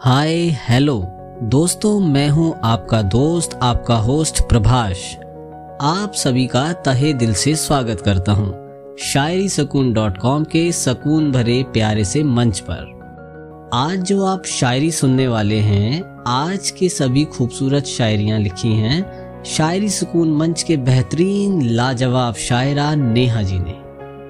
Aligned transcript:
हाय, 0.00 0.36
hello. 0.38 1.02
दोस्तों, 1.42 2.00
मैं 2.00 2.28
हूँ 2.28 2.60
आपका 2.64 3.02
दोस्त, 3.02 3.58
आपका 3.62 3.96
होस्ट 3.96 4.40
प्रभाष। 4.40 5.16
आप 5.80 6.12
सभी 6.14 6.46
का 6.46 6.72
तहे 6.72 7.12
दिल 7.12 7.34
से 7.34 7.54
स्वागत 7.56 8.00
करता 8.00 8.32
हूँ 8.32 8.68
शायरी 8.98 9.48
सकून 9.48 9.92
डॉट 9.92 10.18
कॉम 10.18 10.44
के 10.44 10.72
सकून 10.72 11.32
भरे 11.32 11.62
प्यारे 11.62 12.04
से 12.04 12.22
मंच 12.22 12.60
पर। 12.60 13.70
आज 13.74 13.98
जो 13.98 14.24
आप 14.24 14.44
शायरी 14.44 14.92
सुनने 14.92 15.28
वाले 15.28 15.58
हैं, 15.58 16.24
आज 16.26 16.70
के 16.70 16.88
सभी 16.88 17.24
खूबसूरत 17.24 17.84
शायरियाँ 17.84 18.38
लिखी 18.38 18.72
हैं 18.72 19.42
शायरी 19.44 19.88
सुकून 19.88 20.30
मंच 20.30 20.62
के 20.62 20.76
बेहतरीन, 20.76 21.62
लाजवाब 21.62 22.34
शायरा 22.34 22.94
नेहा 22.94 23.42
जी 23.42 23.58
ने। 23.58 23.80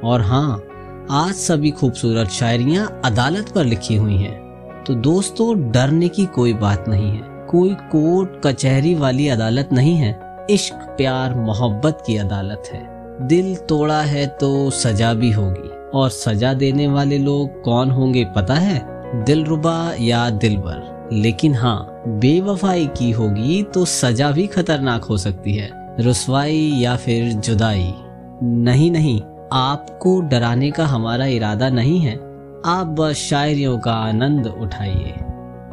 और 0.09 0.21
हाँ 0.21 0.63
आज 1.11 1.35
सभी 1.35 1.71
खूबसूरत 1.71 2.29
शायरियाँ 2.29 3.01
अदालत 3.05 3.49
पर 3.49 3.65
लिखी 3.65 3.97
हुई 3.97 4.17
हैं। 4.17 4.48
तो 4.89 4.95
दोस्तों, 4.95 5.71
डरने 5.71 6.09
की 6.09 6.27
कोई 6.27 6.55
बात 6.55 6.85
नहीं 6.89 7.11
है। 7.11 7.23
कोई 7.23 7.75
कोर्ट, 7.75 8.47
कचहरी 8.47 8.95
वाली 8.95 9.29
अदालत 9.29 9.69
नहीं 9.73 9.95
है। 9.95 10.21
इश्क, 10.51 10.75
प्यार, 10.75 11.35
मोहब्बत 11.35 12.03
की 12.07 12.17
अदालत 12.17 12.63
है। 12.73 12.89
दिल 13.27 13.57
तोड़ा 13.57 14.01
है 14.01 14.27
तो 14.27 14.71
सजा 14.71 15.15
भी 15.15 15.31
होगी। 15.31 15.89
और 15.99 16.11
सजा 16.11 16.53
देने 16.53 16.89
वाले 16.89 17.19
लोग 17.19 17.63
कौन 17.63 17.91
होंगे 17.91 18.25
पता 18.25 18.55
है? 18.55 18.87
दिल 19.25 19.45
रुबा 19.45 19.95
या 20.01 20.31
दिलबर। 20.31 21.09
लेकिन 21.13 21.55
हाँ 21.55 22.03
बेवफाई 22.07 22.87
की 22.87 23.11
होगी 23.11 23.63
तो 23.63 23.85
सजा 23.85 24.31
भी 24.31 24.47
खतरनाक 24.47 25.05
हो 25.05 25.17
सकती 25.17 25.55
है। 25.55 25.97
रसवाई 26.01 26.73
या 26.75 26.97
फिर 26.97 27.33
जुदाई। 27.33 27.95
नहीं 28.43 28.91
नहीं, 28.91 29.21
आपको 29.53 30.21
डराने 30.21 30.71
का 30.71 30.87
हमारा 30.87 31.27
इरादा 31.27 31.69
नहीं 31.69 32.01
है। 32.01 32.28
आप 32.67 32.87
बस 32.87 33.17
शायरियों 33.17 33.79
का 33.79 33.93
आनंद 33.93 34.47
उठाइए। 34.47 35.15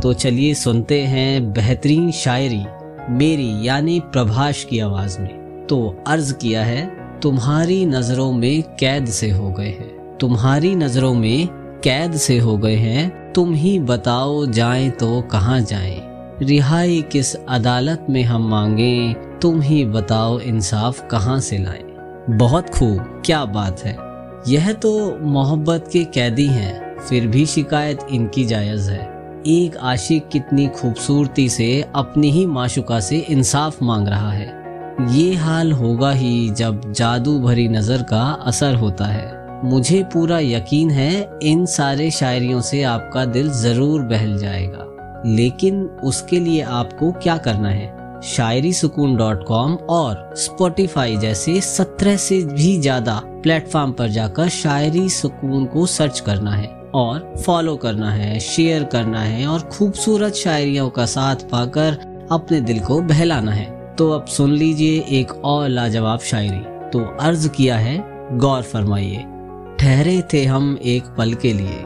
तो 0.02 0.14
चलिए 0.14 0.54
सुनते 0.54 1.02
हैं 1.02 1.54
बेहतरीन 1.54 2.12
शायरी, 2.12 2.66
मेरी 3.10 3.68
यानी 3.68 4.00
प्रभाष 4.00 4.64
की 4.64 4.80
आवाज़ 4.80 5.20
में। 5.20 5.66
तो 5.70 6.04
अर्ज़ 6.08 6.34
किया 6.34 6.64
है, 6.64 6.92
तुम्हारी 7.20 7.86
नज़रों 7.86 8.32
में 8.32 8.64
कैद 8.64 9.06
से 9.06 9.30
हो 9.30 9.50
गए 9.50 9.68
हैं। 9.68 10.18
तुम्हारी 10.18 10.76
नज़रों 10.76 11.14
में 11.14 11.48
कैद 11.84 12.14
से 12.14 12.40
हो 12.40 12.58
गए 12.58 12.76
हैं। 12.76 13.34
तुम 13.34 13.54
ही 13.54 13.80
बताओ, 13.80 14.46
जाएँ 14.46 14.90
तो 14.90 15.22
कहाँ 15.22 15.62
जाएँ? 15.62 16.02
रिहाई 16.42 17.02
किस 17.12 17.36
अदालत 17.36 18.08
में 18.10 18.24
हम 18.24 18.50
मांगे? 18.50 19.14
तुम 19.14 19.62
ही 19.62 19.86
बताओ, 19.86 20.40
इंसाफ 20.40 21.08
कहाँ 21.12 21.40
से 21.40 21.58
लाएँ? 21.58 21.84
बहुत 22.38 22.70
खूब, 22.70 23.22
क्या 23.26 23.46
बात 23.46 23.80
है। 23.80 24.15
यह 24.48 24.74
तो 24.74 25.18
मोहब्बत 25.22 25.90
के 25.94 26.04
कैदी 26.04 26.46
हैं, 26.48 26.98
फिर 27.00 27.28
भी 27.28 27.46
शिकायत 27.46 28.00
इनकी 28.12 28.46
जायज़ 28.46 28.92
है। 28.92 29.00
एक 29.48 29.78
आशिक 29.78 30.28
कितनी 30.28 30.68
खूबसूरती 30.68 31.50
से 31.50 31.86
अपनी 31.96 32.32
ही 32.32 32.46
माशुका 32.46 33.00
से 33.00 33.18
इंसाफ 33.18 33.84
मांग 33.84 34.08
रहा 34.08 34.32
है। 34.32 34.48
ये 35.12 35.36
हाल 35.36 35.72
होगा 35.72 36.12
ही 36.12 36.50
जब 36.50 36.92
जादू 36.92 37.40
भरी 37.40 37.68
नज़र 37.68 38.02
का 38.02 38.22
असर 38.46 38.76
होता 38.76 39.06
है। 39.06 39.64
मुझे 39.66 40.04
पूरा 40.04 40.40
यकीन 40.40 40.92
है, 40.92 41.30
इन 41.44 41.66
सारे 41.66 42.12
शायरियों 42.12 42.62
से 42.62 42.84
आपका 42.84 43.26
दिल 43.26 43.50
ज़रूर 43.50 44.02
बहल 44.02 44.38
जाएगा। 44.38 45.24
लेकिन 45.26 45.84
उसके 45.84 46.40
लिए 46.40 46.62
आपको 46.62 47.12
क्या 47.12 47.38
करना 47.38 47.70
है? 47.70 47.95
शायरी 48.26 48.72
सुकून 48.74 49.16
डॉट 49.16 49.44
कॉम 49.44 49.74
और 49.90 50.34
स्पॉटिफाई 50.38 51.18
जैसे 51.18 51.60
सत्रह 51.62 52.16
से 52.18 52.42
भी 52.44 52.78
ज़्यादा 52.78 53.20
प्लेटफॉर्म 53.44 53.92
पर 53.92 54.08
जाकर 54.08 54.50
शायरी 54.50 55.10
सुकून 55.10 55.66
को 55.66 55.86
सर्च 55.86 56.20
करना 56.20 56.52
है 56.52 56.68
और 56.96 57.34
फॉलो 57.46 57.76
करना 57.76 58.12
है, 58.12 58.40
शेयर 58.40 58.84
करना 58.84 59.20
है 59.20 59.46
और 59.48 59.60
खूबसूरत 59.70 60.34
शायरियों 60.34 60.90
का 60.90 61.06
साथ 61.06 61.50
पाकर 61.52 61.98
अपने 62.32 62.62
दिल 62.62 62.80
को 62.80 63.00
बहलाना 63.04 63.52
है। 63.52 63.96
तो 63.96 64.10
अब 64.12 64.26
सुन 64.28 64.52
लीजिए 64.52 65.06
एक 65.12 65.32
और 65.46 65.70
लाजवाब 65.70 66.20
शायरी। 66.22 66.90
तो 66.90 67.06
अर्ज़ 67.22 67.48
किया 67.50 67.78
है, 67.78 67.98
गौर 68.38 68.62
फरमाइए। 68.64 69.24
ठहरे 69.80 70.22
थे 70.34 70.46
हम 70.46 70.78
एक 70.84 71.16
पल 71.18 71.34
के 71.34 71.54
लिए। 71.54 71.80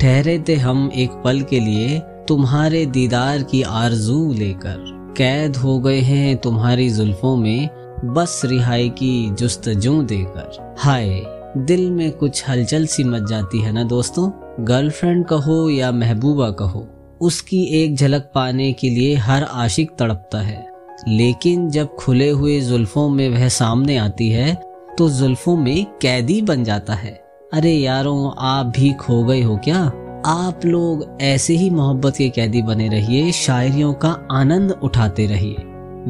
ठहरे 0.00 0.42
थे 0.48 0.54
हम 0.56 0.90
एक 0.94 1.22
पल 1.24 1.40
के 1.40 1.60
लिए 1.60 1.98
तुम्हारे 2.28 2.84
दीदार 2.86 3.42
की 3.42 3.62
आरज़ू 3.62 4.32
लेकर। 4.32 5.03
कैद 5.16 5.56
हो 5.56 5.78
गए 5.78 6.00
हैं 6.00 6.36
तुम्हारी 6.36 6.88
जुल्फों 6.90 7.36
में, 7.36 7.68
बस 8.04 8.40
रिहाई 8.44 8.88
की 8.88 9.30
जुस्तजू 9.30 10.02
देकर। 10.02 10.74
हाय, 10.78 11.08
दिल 11.56 11.90
में 11.90 12.10
कुछ 12.12 12.48
हलचल 12.48 12.86
सी 12.86 13.04
मच 13.04 13.22
जाती 13.22 13.60
है 13.62 13.72
ना 13.72 13.82
दोस्तों? 13.82 14.30
गर्लफ्रेंड 14.60 15.24
कहो 15.26 15.68
या 15.70 15.92
महबूबा 15.92 16.50
कहो, 16.50 16.86
उसकी 17.20 17.62
एक 17.74 17.96
झलक 17.96 18.30
पाने 18.34 18.72
के 18.72 18.90
लिए 18.90 19.14
हर 19.14 19.42
आशिक 19.42 19.90
तड़पता 19.98 20.38
है। 20.38 20.66
लेकिन 21.08 21.68
जब 21.70 21.94
खुले 21.94 22.30
हुए 22.30 22.60
जुल्फों 22.60 23.08
में 23.08 23.28
वह 23.28 23.48
सामने 23.48 23.96
आती 23.96 24.30
है 24.30 24.54
तो 24.98 25.08
जुल्फों 25.10 25.56
में 25.56 25.86
कैदी 26.02 26.40
बन 26.42 26.64
जाता 26.64 26.94
है। 26.94 27.20
अरे 27.52 27.72
यारों, 27.72 28.30
आप 28.38 28.66
भी 28.66 28.92
खो 28.92 29.22
गए 29.24 29.42
हो 29.42 29.56
क्या? 29.56 29.90
आप 30.26 30.64
लोग 30.64 31.18
ऐसे 31.20 31.54
ही 31.54 31.70
मोहब्बत 31.70 32.16
के 32.16 32.28
कैदी 32.28 32.62
बने 32.62 32.88
रहिए, 32.88 33.32
शायरियों 33.32 33.92
का 33.94 34.28
आनंद 34.32 34.70
उठाते 34.82 35.26
रहिए। 35.26 35.56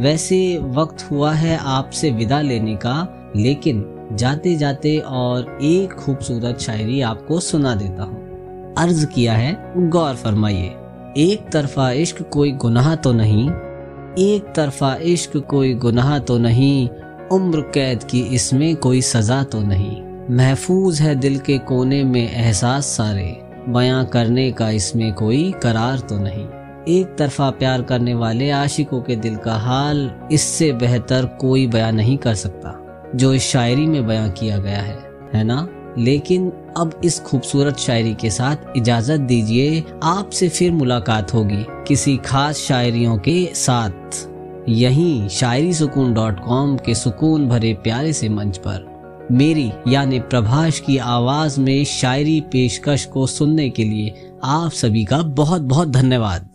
वैसे 0.02 0.58
वक्त 0.58 1.10
हुआ 1.10 1.32
है 1.32 1.56
आपसे 1.56 2.10
विदा 2.10 2.40
लेने 2.40 2.76
का, 2.76 3.32
लेकिन 3.36 4.08
जाते 4.12 4.54
जाते 4.56 4.98
और 4.98 5.58
एक 5.62 5.92
खूबसूरत 5.92 6.58
शायरी 6.58 7.00
आपको 7.00 7.40
सुना 7.40 7.74
देता 7.74 8.02
हूँ। 8.02 8.74
अर्ज़ 8.78 9.06
किया 9.06 9.34
है, 9.34 9.72
गौर 9.88 10.14
फरमाइए, 10.14 10.74
एक 11.16 11.50
तरफा 11.52 11.90
इश्क 11.90 12.22
कोई 12.22 12.52
गुनाह 12.52 12.94
तो 12.94 13.12
नहीं, 13.12 13.50
एक 14.18 14.52
तरफा 14.56 14.94
इश्क 14.94 15.36
कोई 15.36 15.74
गुनाह 15.74 16.18
तो 16.18 16.38
नहीं, 16.38 16.88
उम्र 17.32 17.60
कैद 17.60 18.02
की 18.02 18.20
इसमें 18.20 18.76
कोई 18.76 19.00
सजा 19.00 19.42
तो 19.42 19.62
नहीं। 19.62 20.02
महफूज 20.36 21.00
है 21.00 21.14
दिल 21.14 21.38
के 21.38 21.58
कोने 21.58 22.04
में 22.04 22.32
एहसास 22.32 22.86
सारे। 22.86 23.43
बयां 23.68 24.04
करने 24.04 24.50
का 24.52 24.70
इसमें 24.70 25.12
कोई 25.14 25.52
करार 25.62 25.98
तो 25.98 26.18
नहीं। 26.18 26.46
एक 26.88 27.14
तरफा 27.18 27.50
प्यार 27.50 27.82
करने 27.82 28.14
वाले 28.14 28.50
आशिकों 28.50 29.00
के 29.02 29.16
दिल 29.16 29.36
का 29.36 29.54
हाल 29.54 30.10
इससे 30.32 30.72
बेहतर 30.72 31.26
कोई 31.40 31.66
बयां 31.66 31.92
नहीं 31.92 32.16
कर 32.18 32.34
सकता, 32.34 32.74
जो 33.14 33.32
इस 33.34 33.42
शायरी 33.42 33.86
में 33.86 34.06
बयां 34.06 34.30
किया 34.30 34.58
गया 34.58 34.80
है 34.80 34.98
है 35.34 35.44
ना? 35.44 35.66
लेकिन 35.98 36.50
अब 36.76 37.00
इस 37.04 37.20
खूबसूरत 37.20 37.76
शायरी 37.76 38.14
के 38.14 38.30
साथ 38.30 38.76
इजाज़त 38.76 39.20
दीजिए, 39.20 39.82
आपसे 40.02 40.48
फिर 40.48 40.72
मुलाकात 40.72 41.34
होगी 41.34 41.64
किसी 41.88 42.16
खास 42.16 42.58
शायरियों 42.58 43.16
के 43.18 43.44
साथ। 43.54 44.28
यहीं 44.68 45.28
शायरी 45.28 45.72
सुकून 45.74 46.14
डॉट 46.14 46.40
कॉम 46.40 46.76
के 46.76 46.94
सुकून 46.94 47.48
भरे 47.48 47.72
प्यारे 47.74 48.12
से 48.12 48.28
मंच 48.28 48.58
पर। 48.58 48.93
मेरी 49.32 49.72
यानी 49.88 50.20
प्रभाष 50.20 50.80
की 50.80 50.96
आवाज़ 50.98 51.60
में 51.60 51.84
शायरी 51.84 52.40
पेशकश 52.40 53.04
को 53.04 53.26
सुनने 53.26 53.70
के 53.70 53.84
लिए 53.84 54.30
आप 54.44 54.72
सभी 54.72 55.04
का 55.04 55.22
बहुत 55.22 55.62
बहुत 55.62 55.88
धन्यवाद। 55.88 56.48